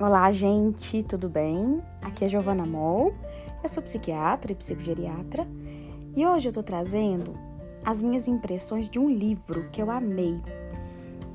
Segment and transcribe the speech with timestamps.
[0.00, 1.82] Olá, gente, tudo bem?
[2.00, 3.12] Aqui é Giovana Moll,
[3.62, 5.46] eu sou psiquiatra e psicogeriatra
[6.16, 7.34] e hoje eu tô trazendo
[7.84, 10.40] as minhas impressões de um livro que eu amei.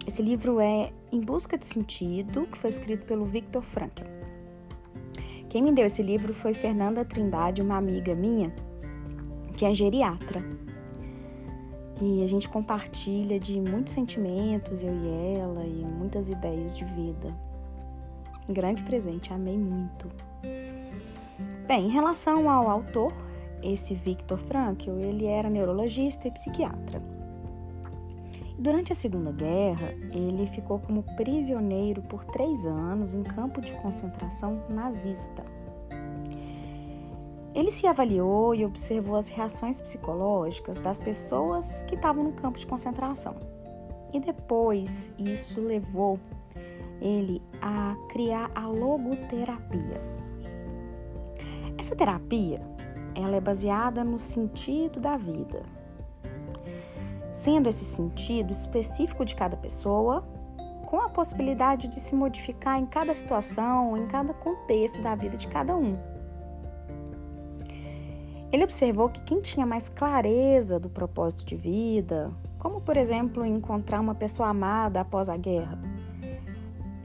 [0.08, 4.04] Esse livro é Em Busca de Sentido, que foi escrito pelo Viktor Frankl.
[5.48, 8.52] Quem me deu esse livro foi Fernanda Trindade, uma amiga minha,
[9.56, 10.44] que é geriatra.
[12.02, 17.55] E a gente compartilha de muitos sentimentos, eu e ela, e muitas ideias de vida.
[18.48, 20.10] Grande presente, amei muito.
[21.68, 23.12] Bem, em relação ao autor,
[23.64, 27.02] esse Viktor Frankl, ele era neurologista e psiquiatra.
[28.58, 34.64] Durante a Segunda Guerra, ele ficou como prisioneiro por três anos em campo de concentração
[34.70, 35.44] nazista.
[37.54, 42.68] Ele se avaliou e observou as reações psicológicas das pessoas que estavam no campo de
[42.68, 43.36] concentração.
[44.14, 46.20] E depois isso levou
[47.02, 50.02] ele a criar a logoterapia.
[51.78, 52.60] Essa terapia,
[53.14, 55.64] ela é baseada no sentido da vida.
[57.32, 60.24] Sendo esse sentido específico de cada pessoa,
[60.86, 65.48] com a possibilidade de se modificar em cada situação, em cada contexto da vida de
[65.48, 65.98] cada um.
[68.52, 74.00] Ele observou que quem tinha mais clareza do propósito de vida, como por exemplo encontrar
[74.00, 75.78] uma pessoa amada após a guerra,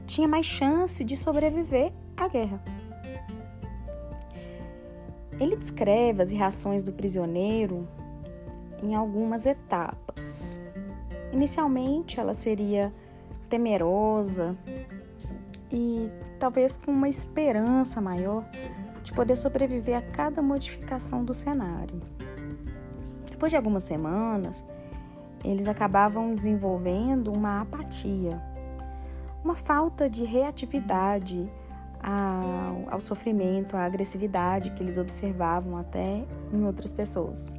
[0.05, 2.61] tinha mais chance de sobreviver à guerra.
[5.39, 7.87] Ele descreve as reações do prisioneiro
[8.83, 10.59] em algumas etapas.
[11.31, 12.93] Inicialmente, ela seria
[13.49, 14.55] temerosa
[15.71, 18.45] e talvez com uma esperança maior
[19.03, 22.01] de poder sobreviver a cada modificação do cenário.
[23.29, 24.63] Depois de algumas semanas,
[25.43, 28.39] eles acabavam desenvolvendo uma apatia
[29.43, 31.49] uma falta de reatividade
[32.01, 37.49] ao, ao sofrimento, à agressividade que eles observavam até em outras pessoas.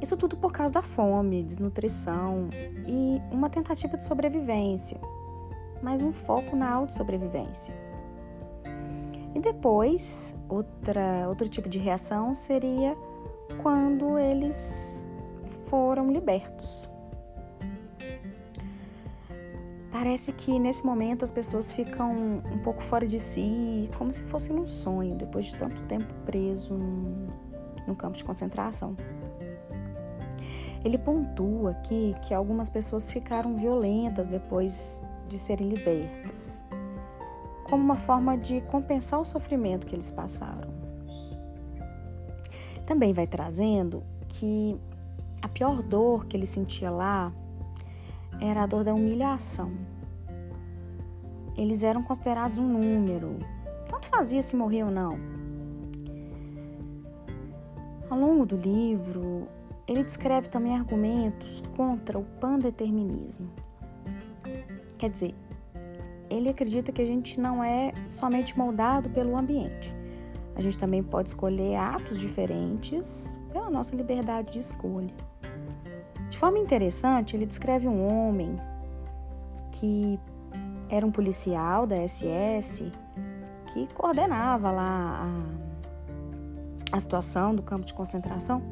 [0.00, 2.48] Isso tudo por causa da fome, desnutrição
[2.86, 5.00] e uma tentativa de sobrevivência,
[5.82, 7.74] mas um foco na autossobrevivência.
[9.34, 12.96] E depois, outra, outro tipo de reação seria
[13.62, 15.06] quando eles
[15.68, 16.88] foram libertos.
[19.98, 24.52] Parece que nesse momento as pessoas ficam um pouco fora de si, como se fosse
[24.52, 26.74] num sonho, depois de tanto tempo preso
[27.86, 28.94] no campo de concentração.
[30.84, 36.62] Ele pontua aqui que algumas pessoas ficaram violentas depois de serem libertas,
[37.64, 40.68] como uma forma de compensar o sofrimento que eles passaram.
[42.84, 44.78] Também vai trazendo que
[45.40, 47.32] a pior dor que ele sentia lá
[48.40, 49.72] era a dor da humilhação.
[51.56, 53.38] Eles eram considerados um número,
[53.88, 55.18] tanto fazia se morrer ou não.
[58.10, 59.48] Ao longo do livro,
[59.88, 63.50] ele descreve também argumentos contra o pandeterminismo.
[64.98, 65.34] Quer dizer,
[66.28, 69.94] ele acredita que a gente não é somente moldado pelo ambiente.
[70.54, 75.14] A gente também pode escolher atos diferentes pela nossa liberdade de escolha.
[76.36, 78.60] De forma interessante, ele descreve um homem
[79.72, 80.20] que
[80.86, 82.92] era um policial da SS
[83.72, 85.24] que coordenava lá
[86.92, 88.62] a, a situação do campo de concentração.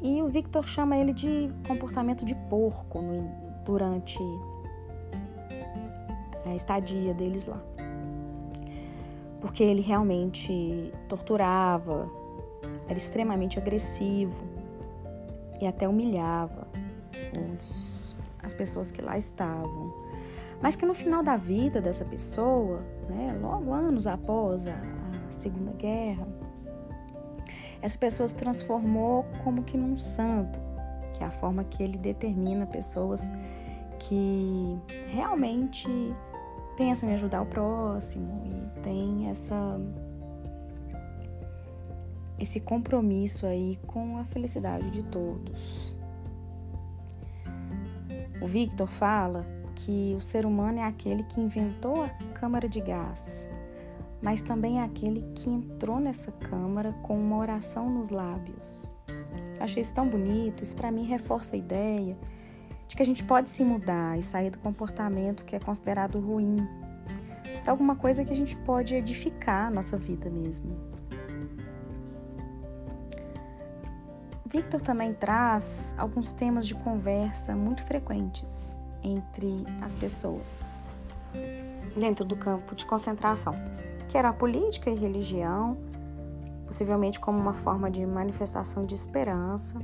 [0.00, 3.28] E o Victor chama ele de comportamento de porco no,
[3.64, 4.20] durante
[6.44, 7.60] a estadia deles lá.
[9.40, 12.08] Porque ele realmente torturava,
[12.88, 14.55] era extremamente agressivo
[15.60, 16.66] e até humilhava
[17.54, 19.94] os, as pessoas que lá estavam.
[20.60, 25.72] Mas que no final da vida dessa pessoa, né, logo anos após a, a Segunda
[25.72, 26.26] Guerra,
[27.82, 30.58] essa pessoa se transformou como que num santo,
[31.12, 33.30] que é a forma que ele determina pessoas
[33.98, 34.78] que
[35.08, 35.88] realmente
[36.76, 39.80] pensam em ajudar o próximo e tem essa
[42.38, 45.94] esse compromisso aí com a felicidade de todos.
[48.40, 53.48] O Victor fala que o ser humano é aquele que inventou a câmara de gás,
[54.20, 58.94] mas também é aquele que entrou nessa câmara com uma oração nos lábios.
[59.58, 62.16] Achei isso tão bonito, isso para mim reforça a ideia
[62.88, 66.56] de que a gente pode se mudar e sair do comportamento que é considerado ruim
[67.62, 70.95] para alguma coisa que a gente pode edificar a nossa vida mesmo.
[74.56, 80.66] Victor também traz alguns temas de conversa muito frequentes entre as pessoas.
[81.94, 83.54] dentro do campo de concentração,
[84.08, 85.76] que era a política e religião,
[86.66, 89.78] possivelmente como uma forma de manifestação de esperança,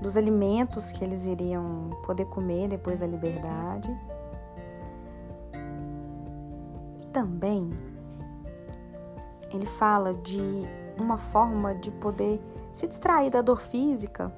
[0.00, 3.88] dos alimentos que eles iriam poder comer depois da liberdade.
[7.12, 7.70] Também
[9.52, 10.40] ele fala de
[10.98, 12.40] uma forma de poder
[12.78, 14.32] se distrair da dor física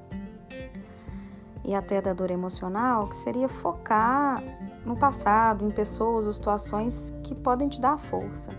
[1.62, 4.42] e até da dor emocional, que seria focar
[4.82, 8.50] no passado, em pessoas ou situações que podem te dar força.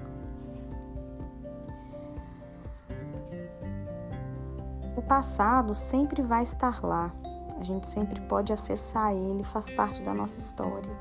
[4.95, 7.11] O passado sempre vai estar lá.
[7.59, 10.91] A gente sempre pode acessar ele, faz parte da nossa história.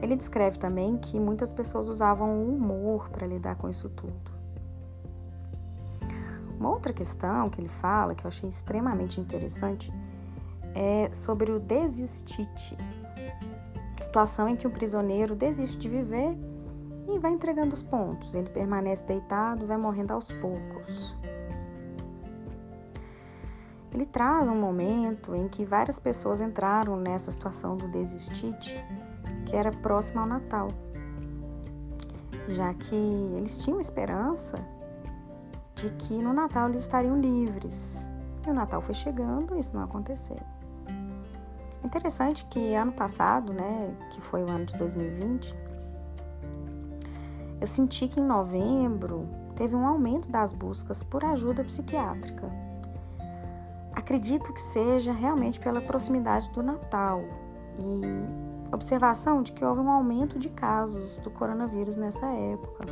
[0.00, 4.43] Ele descreve também que muitas pessoas usavam o humor para lidar com isso tudo.
[6.64, 9.92] Uma outra questão que ele fala, que eu achei extremamente interessante,
[10.74, 12.74] é sobre o desistite.
[14.00, 16.34] Situação em que o prisioneiro desiste de viver
[17.06, 18.34] e vai entregando os pontos.
[18.34, 21.14] Ele permanece deitado, vai morrendo aos poucos.
[23.92, 28.74] Ele traz um momento em que várias pessoas entraram nessa situação do desistite,
[29.44, 30.68] que era próximo ao Natal,
[32.48, 32.96] já que
[33.36, 34.56] eles tinham esperança
[35.84, 37.96] de que no Natal eles estariam livres.
[38.46, 40.38] E o Natal foi chegando e isso não aconteceu.
[41.84, 45.54] Interessante que ano passado, né, que foi o ano de 2020,
[47.60, 52.50] eu senti que em novembro teve um aumento das buscas por ajuda psiquiátrica.
[53.94, 57.22] Acredito que seja realmente pela proximidade do Natal
[57.78, 62.84] e observação de que houve um aumento de casos do coronavírus nessa época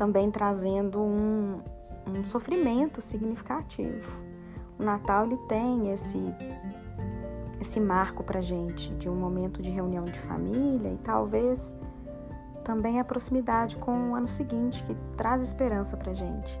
[0.00, 1.60] também trazendo um,
[2.06, 4.18] um sofrimento significativo.
[4.78, 6.18] O Natal ele tem esse
[7.60, 11.76] esse marco para gente de um momento de reunião de família e talvez
[12.64, 16.58] também a proximidade com o ano seguinte que traz esperança para gente.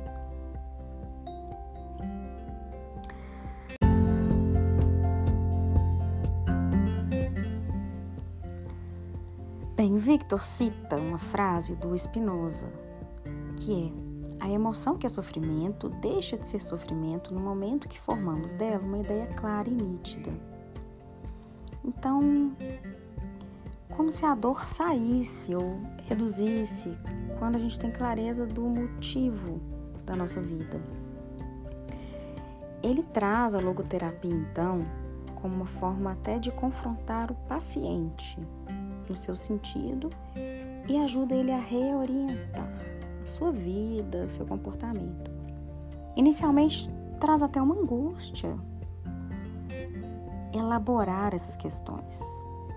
[9.74, 12.89] Bem, Victor cita uma frase do Spinoza
[13.60, 14.10] que é
[14.40, 18.98] a emoção que é sofrimento deixa de ser sofrimento no momento que formamos dela uma
[18.98, 20.32] ideia clara e nítida.
[21.84, 22.52] Então,
[23.94, 26.96] como se a dor saísse ou reduzisse
[27.38, 29.60] quando a gente tem clareza do motivo
[30.06, 30.80] da nossa vida.
[32.82, 34.86] Ele traz a logoterapia, então,
[35.34, 38.38] como uma forma até de confrontar o paciente
[39.06, 40.08] no seu sentido
[40.88, 42.99] e ajuda ele a reorientar
[43.30, 45.30] sua vida, seu comportamento.
[46.16, 48.54] Inicialmente traz até uma angústia
[50.52, 52.20] elaborar essas questões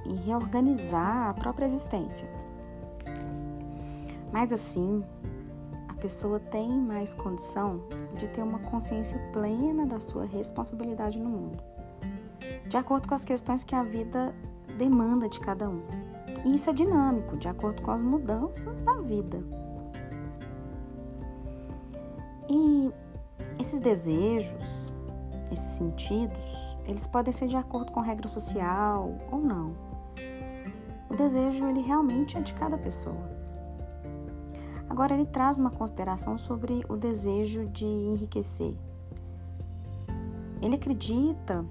[0.05, 2.29] e reorganizar a própria existência.
[4.31, 5.03] Mas assim,
[5.88, 7.81] a pessoa tem mais condição
[8.15, 11.63] de ter uma consciência plena da sua responsabilidade no mundo,
[12.67, 14.33] de acordo com as questões que a vida
[14.77, 15.81] demanda de cada um.
[16.45, 19.62] E isso é dinâmico, de acordo com as mudanças da vida.
[22.53, 22.94] E
[23.59, 24.94] esses desejos,
[25.51, 29.74] esses sentidos, eles podem ser de acordo com regra social ou não.
[31.10, 33.31] O desejo, ele realmente é de cada pessoa.
[34.88, 38.75] Agora, ele traz uma consideração sobre o desejo de enriquecer.
[40.62, 41.65] Ele acredita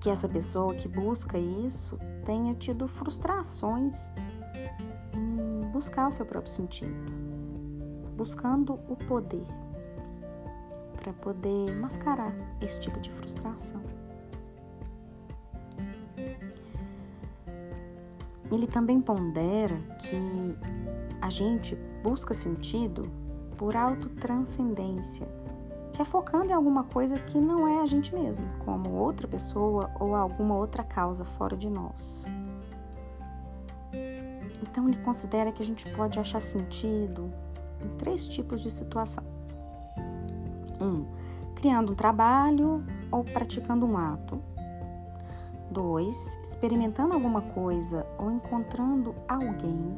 [0.00, 4.14] que essa pessoa que busca isso tenha tido frustrações
[5.12, 7.12] em buscar o seu próprio sentido,
[8.16, 9.63] buscando o poder
[11.04, 13.82] para poder mascarar esse tipo de frustração.
[18.50, 20.56] Ele também pondera que
[21.20, 23.10] a gente busca sentido
[23.58, 25.28] por autotranscendência,
[25.92, 29.90] que é focando em alguma coisa que não é a gente mesmo, como outra pessoa
[30.00, 32.24] ou alguma outra causa fora de nós.
[34.62, 37.30] Então ele considera que a gente pode achar sentido
[37.82, 39.33] em três tipos de situação.
[40.80, 41.04] Um,
[41.54, 44.40] criando um trabalho ou praticando um ato.
[45.70, 46.38] 2.
[46.44, 49.94] Experimentando alguma coisa ou encontrando alguém.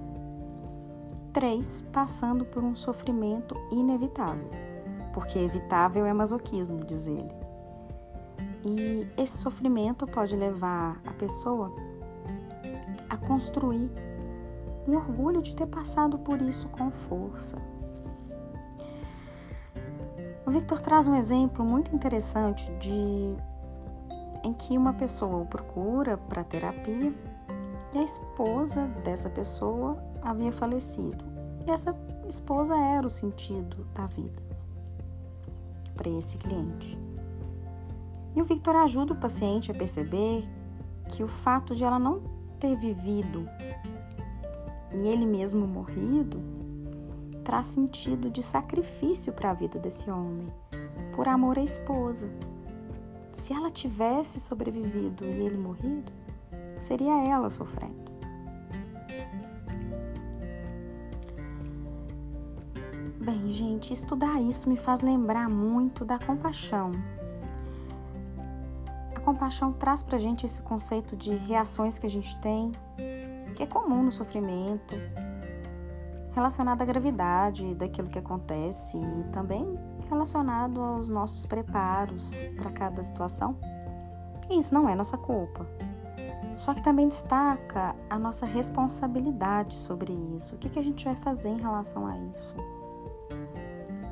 [1.32, 1.86] 3.
[1.92, 4.50] Passando por um sofrimento inevitável,
[5.12, 7.30] porque evitável é masoquismo, diz ele.
[8.64, 11.72] E esse sofrimento pode levar a pessoa
[13.08, 13.90] a construir
[14.88, 17.56] um orgulho de ter passado por isso com força,
[20.46, 23.36] o Victor traz um exemplo muito interessante de
[24.44, 27.12] em que uma pessoa o procura para terapia
[27.92, 31.24] e a esposa dessa pessoa havia falecido.
[31.66, 31.92] E essa
[32.28, 34.40] esposa era o sentido da vida
[35.96, 36.96] para esse cliente.
[38.36, 40.44] E o Victor ajuda o paciente a perceber
[41.08, 42.22] que o fato de ela não
[42.60, 43.48] ter vivido
[44.92, 46.38] e ele mesmo morrido
[47.46, 50.52] traz sentido de sacrifício para a vida desse homem,
[51.14, 52.28] por amor à esposa.
[53.32, 56.12] Se ela tivesse sobrevivido e ele morrido,
[56.80, 58.10] seria ela sofrendo.
[63.20, 66.90] Bem, gente, estudar isso me faz lembrar muito da compaixão.
[69.14, 72.72] A compaixão traz pra gente esse conceito de reações que a gente tem,
[73.54, 74.96] que é comum no sofrimento,
[76.36, 79.78] relacionado à gravidade daquilo que acontece e também
[80.10, 83.56] relacionado aos nossos preparos para cada situação.
[84.50, 85.66] E isso não é nossa culpa.
[86.54, 90.54] Só que também destaca a nossa responsabilidade sobre isso.
[90.54, 92.54] O que, a gente vai fazer em relação a isso?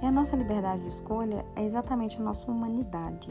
[0.02, 3.28] E a nossa liberdade de escolha é exatamente a nossa humanidade.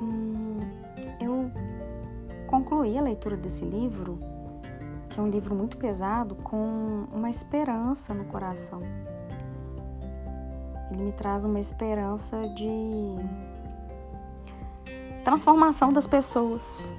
[0.00, 0.58] Hum,
[1.20, 1.50] eu
[2.46, 4.35] concluí a leitura desse livro,
[5.16, 8.82] que é um livro muito pesado, com uma esperança no coração.
[10.90, 13.16] Ele me traz uma esperança de
[15.24, 16.92] transformação das pessoas.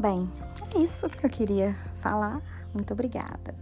[0.00, 0.28] Bem,
[0.74, 2.42] é isso que eu queria falar.
[2.74, 3.54] Muito obrigada.